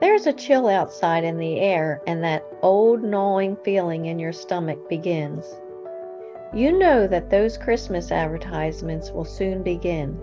There's 0.00 0.26
a 0.26 0.32
chill 0.32 0.66
outside 0.66 1.24
in 1.24 1.36
the 1.36 1.60
air, 1.60 2.00
and 2.06 2.24
that 2.24 2.42
old 2.62 3.02
gnawing 3.02 3.56
feeling 3.56 4.06
in 4.06 4.18
your 4.18 4.32
stomach 4.32 4.88
begins. 4.88 5.60
You 6.54 6.72
know 6.78 7.06
that 7.06 7.28
those 7.28 7.58
Christmas 7.58 8.10
advertisements 8.10 9.10
will 9.10 9.26
soon 9.26 9.62
begin, 9.62 10.18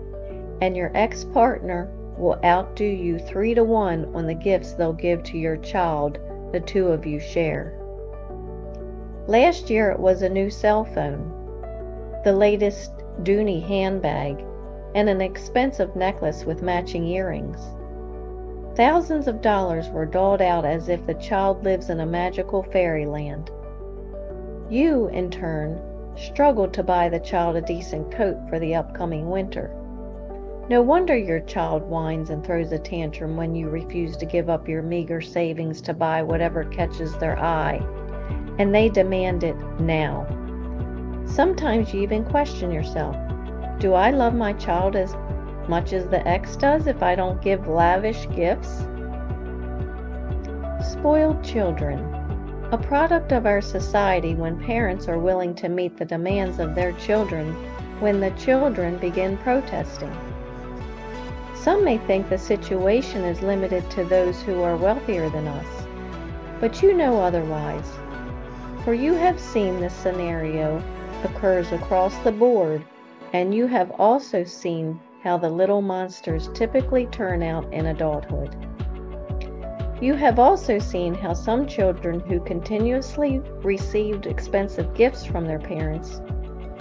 and 0.60 0.76
your 0.76 0.90
ex 0.94 1.22
partner 1.24 1.88
will 2.18 2.40
outdo 2.44 2.84
you 2.84 3.20
three 3.20 3.54
to 3.54 3.62
one 3.62 4.12
on 4.16 4.26
the 4.26 4.34
gifts 4.34 4.72
they'll 4.72 4.92
give 4.92 5.22
to 5.22 5.38
your 5.38 5.56
child 5.58 6.18
the 6.50 6.60
two 6.60 6.88
of 6.88 7.06
you 7.06 7.20
share. 7.20 7.78
Last 9.28 9.70
year 9.70 9.92
it 9.92 10.00
was 10.00 10.22
a 10.22 10.28
new 10.28 10.50
cell 10.50 10.84
phone, 10.84 11.30
the 12.24 12.32
latest 12.32 12.90
Dooney 13.22 13.64
handbag, 13.64 14.44
and 14.96 15.08
an 15.08 15.20
expensive 15.20 15.94
necklace 15.94 16.44
with 16.44 16.62
matching 16.62 17.06
earrings. 17.06 17.60
Thousands 18.78 19.26
of 19.26 19.42
dollars 19.42 19.90
were 19.90 20.06
doled 20.06 20.40
out 20.40 20.64
as 20.64 20.88
if 20.88 21.04
the 21.04 21.14
child 21.14 21.64
lives 21.64 21.90
in 21.90 21.98
a 21.98 22.06
magical 22.06 22.62
fairyland. 22.62 23.50
You, 24.70 25.08
in 25.08 25.30
turn, 25.30 25.80
struggled 26.16 26.72
to 26.74 26.84
buy 26.84 27.08
the 27.08 27.18
child 27.18 27.56
a 27.56 27.60
decent 27.60 28.12
coat 28.12 28.36
for 28.48 28.60
the 28.60 28.76
upcoming 28.76 29.30
winter. 29.30 29.72
No 30.68 30.80
wonder 30.80 31.16
your 31.16 31.40
child 31.40 31.82
whines 31.90 32.30
and 32.30 32.46
throws 32.46 32.70
a 32.70 32.78
tantrum 32.78 33.36
when 33.36 33.56
you 33.56 33.68
refuse 33.68 34.16
to 34.18 34.26
give 34.26 34.48
up 34.48 34.68
your 34.68 34.82
meager 34.82 35.20
savings 35.20 35.80
to 35.80 35.92
buy 35.92 36.22
whatever 36.22 36.62
catches 36.62 37.16
their 37.16 37.36
eye, 37.36 37.84
and 38.60 38.72
they 38.72 38.88
demand 38.88 39.42
it 39.42 39.56
now. 39.80 40.24
Sometimes 41.24 41.92
you 41.92 42.02
even 42.02 42.24
question 42.24 42.70
yourself 42.70 43.16
Do 43.80 43.94
I 43.94 44.12
love 44.12 44.36
my 44.36 44.52
child 44.52 44.94
as 44.94 45.16
much 45.68 45.92
as 45.92 46.06
the 46.08 46.26
ex 46.26 46.56
does 46.56 46.86
if 46.86 47.02
I 47.02 47.14
don't 47.14 47.42
give 47.42 47.68
lavish 47.68 48.26
gifts? 48.34 48.86
Spoiled 50.90 51.44
children. 51.44 51.98
A 52.72 52.78
product 52.78 53.32
of 53.32 53.46
our 53.46 53.60
society 53.60 54.34
when 54.34 54.62
parents 54.64 55.08
are 55.08 55.18
willing 55.18 55.54
to 55.56 55.68
meet 55.68 55.96
the 55.96 56.04
demands 56.04 56.58
of 56.58 56.74
their 56.74 56.92
children 56.92 57.54
when 58.00 58.20
the 58.20 58.30
children 58.32 58.96
begin 58.98 59.36
protesting. 59.38 60.14
Some 61.54 61.84
may 61.84 61.98
think 61.98 62.28
the 62.28 62.38
situation 62.38 63.24
is 63.24 63.42
limited 63.42 63.90
to 63.90 64.04
those 64.04 64.40
who 64.42 64.62
are 64.62 64.76
wealthier 64.76 65.28
than 65.30 65.48
us, 65.48 65.86
but 66.60 66.82
you 66.82 66.94
know 66.94 67.20
otherwise. 67.20 67.90
For 68.84 68.94
you 68.94 69.14
have 69.14 69.40
seen 69.40 69.80
this 69.80 69.92
scenario 69.92 70.82
occurs 71.24 71.72
across 71.72 72.16
the 72.18 72.32
board, 72.32 72.84
and 73.32 73.54
you 73.54 73.66
have 73.66 73.90
also 73.98 74.44
seen 74.44 75.00
how 75.22 75.36
the 75.36 75.50
little 75.50 75.82
monsters 75.82 76.48
typically 76.54 77.06
turn 77.06 77.42
out 77.42 77.72
in 77.72 77.86
adulthood. 77.86 78.54
You 80.00 80.14
have 80.14 80.38
also 80.38 80.78
seen 80.78 81.14
how 81.14 81.32
some 81.32 81.66
children 81.66 82.20
who 82.20 82.38
continuously 82.40 83.40
received 83.62 84.26
expensive 84.26 84.94
gifts 84.94 85.24
from 85.24 85.44
their 85.44 85.58
parents 85.58 86.20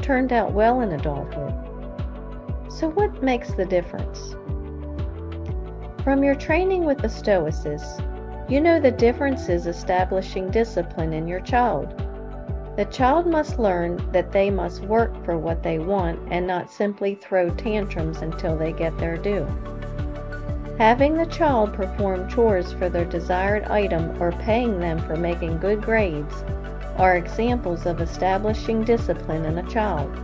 turned 0.01 0.31
out 0.31 0.53
well 0.53 0.81
in 0.81 0.91
adulthood. 0.91 1.53
So, 2.69 2.89
what 2.89 3.23
makes 3.23 3.53
the 3.53 3.65
difference? 3.65 4.35
From 6.03 6.23
your 6.23 6.35
training 6.35 6.85
with 6.85 6.99
the 6.99 7.09
Stoicists, 7.09 8.01
you 8.49 8.61
know 8.61 8.79
the 8.79 8.91
difference 8.91 9.49
is 9.49 9.67
establishing 9.67 10.51
discipline 10.51 11.11
in 11.11 11.27
your 11.27 11.41
child. 11.41 12.06
The 12.77 12.85
child 12.85 13.25
must 13.25 13.57
learn 13.57 13.99
that 14.11 14.31
they 14.31 14.51
must 14.51 14.83
work 14.83 15.11
for 15.25 15.35
what 15.35 15.63
they 15.63 15.79
want 15.79 16.19
and 16.29 16.45
not 16.45 16.71
simply 16.71 17.15
throw 17.15 17.49
tantrums 17.49 18.21
until 18.21 18.55
they 18.55 18.71
get 18.71 18.95
their 18.99 19.17
due. 19.17 19.47
Having 20.77 21.17
the 21.17 21.25
child 21.25 21.73
perform 21.73 22.29
chores 22.29 22.73
for 22.73 22.87
their 22.87 23.03
desired 23.03 23.63
item 23.63 24.21
or 24.21 24.31
paying 24.31 24.79
them 24.79 24.99
for 24.99 25.15
making 25.15 25.57
good 25.57 25.81
grades 25.81 26.43
are 26.97 27.17
examples 27.17 27.87
of 27.87 27.99
establishing 27.99 28.83
discipline 28.83 29.45
in 29.45 29.57
a 29.57 29.69
child. 29.71 30.15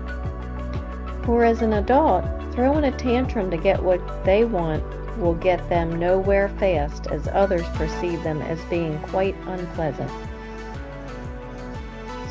For 1.25 1.43
as 1.43 1.63
an 1.63 1.73
adult, 1.73 2.23
throwing 2.51 2.83
a 2.83 2.91
tantrum 2.91 3.49
to 3.49 3.57
get 3.57 3.81
what 3.81 3.99
they 4.23 4.45
want 4.45 4.83
will 5.17 5.33
get 5.33 5.67
them 5.69 5.97
nowhere 5.97 6.49
fast 6.59 7.07
as 7.07 7.27
others 7.29 7.65
perceive 7.73 8.21
them 8.21 8.43
as 8.43 8.61
being 8.65 8.99
quite 8.99 9.35
unpleasant. 9.47 10.11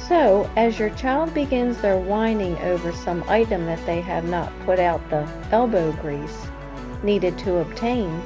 So, 0.09 0.51
as 0.57 0.81
your 0.81 0.91
child 0.91 1.33
begins 1.33 1.81
their 1.81 1.97
whining 1.97 2.59
over 2.59 2.93
some 2.93 3.23
item 3.29 3.67
that 3.67 3.85
they 3.87 4.01
have 4.01 4.25
not 4.25 4.53
put 4.65 4.81
out 4.81 5.01
the 5.09 5.29
elbow 5.53 5.93
grease 5.93 6.49
needed 7.05 7.39
to 7.39 7.59
obtain, 7.59 8.21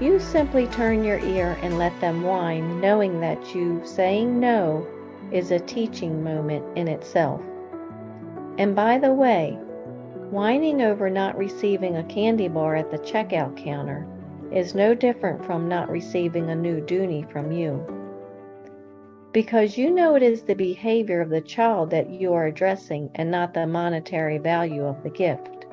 you 0.00 0.18
simply 0.18 0.66
turn 0.68 1.04
your 1.04 1.18
ear 1.18 1.58
and 1.60 1.78
let 1.78 1.98
them 2.00 2.22
whine, 2.22 2.80
knowing 2.80 3.20
that 3.20 3.54
you 3.54 3.82
saying 3.84 4.40
no 4.40 4.86
is 5.30 5.50
a 5.50 5.60
teaching 5.60 6.24
moment 6.24 6.64
in 6.78 6.88
itself. 6.88 7.42
And 8.56 8.74
by 8.74 8.98
the 8.98 9.12
way, 9.12 9.58
whining 10.30 10.80
over 10.80 11.10
not 11.10 11.36
receiving 11.36 11.96
a 11.96 12.04
candy 12.04 12.48
bar 12.48 12.74
at 12.74 12.90
the 12.90 12.98
checkout 12.98 13.56
counter 13.56 14.06
is 14.50 14.74
no 14.74 14.94
different 14.94 15.44
from 15.44 15.68
not 15.68 15.90
receiving 15.90 16.48
a 16.48 16.54
new 16.54 16.80
Dooney 16.80 17.30
from 17.30 17.52
you 17.52 17.84
because 19.36 19.76
you 19.76 19.90
know 19.90 20.14
it 20.14 20.22
is 20.22 20.40
the 20.44 20.54
behavior 20.54 21.20
of 21.20 21.28
the 21.28 21.42
child 21.42 21.90
that 21.90 22.08
you 22.08 22.32
are 22.32 22.46
addressing 22.46 23.10
and 23.16 23.30
not 23.30 23.52
the 23.52 23.66
monetary 23.66 24.38
value 24.38 24.82
of 24.82 25.02
the 25.02 25.10
gift. 25.10 25.66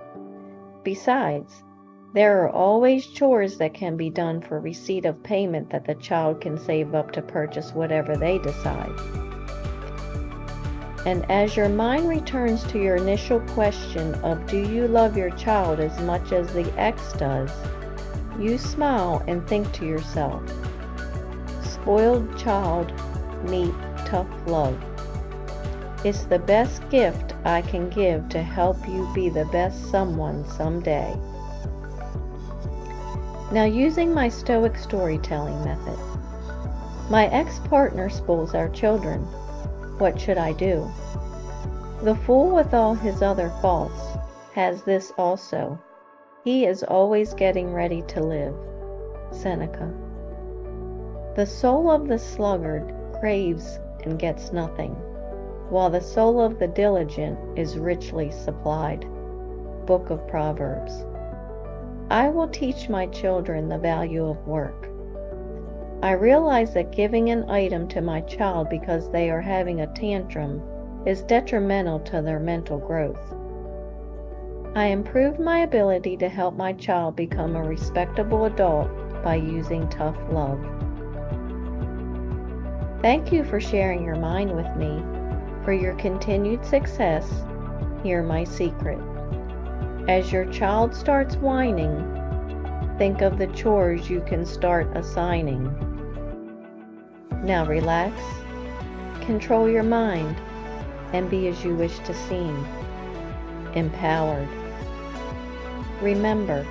Besides, 0.84 1.64
there 2.14 2.44
are 2.44 2.50
always 2.50 3.08
chores 3.08 3.58
that 3.60 3.74
can 3.74 3.96
be 3.96 4.10
done 4.10 4.42
for 4.42 4.60
receipt 4.60 5.06
of 5.06 5.24
payment 5.24 5.70
that 5.70 5.86
the 5.86 5.96
child 5.96 6.42
can 6.42 6.58
save 6.58 6.94
up 6.94 7.14
to 7.14 7.22
purchase 7.22 7.72
whatever 7.72 8.18
they 8.18 8.38
decide. 8.40 8.92
And 11.06 11.26
as 11.32 11.56
your 11.56 11.70
mind 11.70 12.10
returns 12.10 12.66
to 12.66 12.84
your 12.84 12.98
initial 12.98 13.40
question 13.52 14.14
of 14.16 14.46
do 14.46 14.60
you 14.60 14.90
love 14.90 15.16
your 15.16 15.32
child 15.38 15.80
as 15.80 15.98
much 16.02 16.34
as 16.34 16.52
the 16.52 16.70
ex 16.78 17.14
does, 17.14 17.50
you 18.38 18.58
smile 18.58 19.24
and 19.26 19.48
think 19.48 19.72
to 19.72 19.86
yourself, 19.86 20.44
spoiled 21.64 22.38
child 22.38 22.92
meet 23.44 23.74
tough 24.06 24.28
love. 24.48 24.78
It's 26.04 26.26
the 26.26 26.40
best 26.40 26.90
gift 26.90 27.34
I 27.46 27.62
can 27.62 27.90
give 27.90 28.28
to 28.30 28.42
help 28.42 28.88
you 28.88 29.10
be 29.14 29.30
the 29.30 29.46
best 29.46 29.90
someone 29.90 30.46
someday. 30.50 31.16
Now, 33.52 33.64
using 33.64 34.14
my 34.14 34.30
Stoic 34.30 34.78
storytelling 34.78 35.64
method, 35.64 36.00
my 37.10 37.28
ex 37.28 37.60
partner 37.60 38.10
spoils 38.10 38.56
our 38.56 38.70
children. 38.70 39.22
What 39.98 40.20
should 40.20 40.38
I 40.38 40.54
do? 40.54 40.92
The 42.02 42.16
fool, 42.26 42.54
with 42.54 42.74
all 42.74 42.96
his 42.96 43.22
other 43.22 43.50
faults, 43.62 44.18
has 44.56 44.84
this 44.84 45.14
also. 45.18 45.80
He 46.44 46.66
is 46.66 46.84
always 46.84 47.34
getting 47.34 47.74
ready 47.74 48.02
to 48.10 48.20
live. 48.20 48.56
Seneca. 49.32 49.90
The 51.36 51.46
soul 51.46 51.90
of 51.90 52.08
the 52.08 52.20
sluggard 52.20 52.94
craves 53.24 53.80
and 54.04 54.20
gets 54.20 54.52
nothing, 54.52 54.92
while 55.70 55.90
the 55.90 56.02
soul 56.02 56.42
of 56.42 56.60
the 56.60 56.68
diligent 56.68 57.40
is 57.58 57.78
richly 57.78 58.30
supplied. 58.30 59.06
Book 59.86 60.10
of 60.10 60.28
Proverbs. 60.28 61.06
I 62.10 62.28
will 62.28 62.50
teach 62.50 62.90
my 62.90 63.06
children 63.08 63.70
the 63.70 63.78
value 63.78 64.26
of 64.26 64.46
work. 64.46 64.90
I 66.02 66.12
realize 66.12 66.74
that 66.74 66.92
giving 66.92 67.30
an 67.30 67.50
item 67.50 67.88
to 67.88 68.02
my 68.02 68.20
child 68.20 68.70
because 68.70 69.10
they 69.10 69.30
are 69.30 69.40
having 69.40 69.80
a 69.80 69.94
tantrum 69.94 70.62
is 71.06 71.24
detrimental 71.24 72.02
to 72.02 72.22
their 72.22 72.42
mental 72.42 72.78
growth. 72.78 73.34
I 74.76 74.88
improve 74.88 75.40
my 75.40 75.60
ability 75.60 76.18
to 76.18 76.28
help 76.28 76.58
my 76.58 76.74
child 76.74 77.16
become 77.16 77.56
a 77.56 77.64
respectable 77.64 78.44
adult 78.44 78.90
by 79.24 79.36
using 79.36 79.88
tough 79.88 80.18
love. 80.30 80.60
Thank 83.04 83.34
you 83.34 83.44
for 83.44 83.60
sharing 83.60 84.02
your 84.06 84.16
mind 84.16 84.56
with 84.56 84.78
me. 84.78 85.04
For 85.66 85.74
your 85.74 85.94
continued 85.96 86.64
success, 86.64 87.30
hear 88.02 88.24
my 88.24 88.46
secret. 88.46 88.98
As 90.08 90.32
your 90.32 90.46
child 90.46 90.96
starts 90.96 91.36
whining, 91.36 91.98
think 92.98 93.22
of 93.22 93.38
the 93.38 93.48
chores 93.48 94.10
you 94.10 94.22
can 94.22 94.46
start 94.46 94.88
assigning. 94.96 95.66
Now 97.44 97.66
relax, 97.66 98.18
control 99.26 99.68
your 99.68 99.84
mind, 99.84 100.38
and 101.12 101.30
be 101.30 101.50
as 101.50 101.62
you 101.62 101.76
wish 101.76 102.00
to 102.06 102.14
seem. 102.14 102.66
Empowered. 103.76 104.48
Remember, 106.02 106.66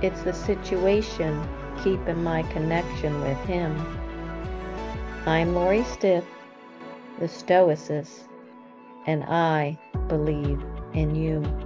it's 0.00 0.22
the 0.22 0.32
situation 0.32 1.44
keeping 1.82 2.22
my 2.22 2.44
connection 2.52 3.20
with 3.20 3.38
Him. 3.46 3.74
I'm 5.28 5.56
Lori 5.56 5.82
Stiff, 5.82 6.24
the 7.18 7.26
Stoicist, 7.26 8.28
and 9.06 9.24
I 9.24 9.76
believe 10.06 10.62
in 10.94 11.16
you. 11.16 11.65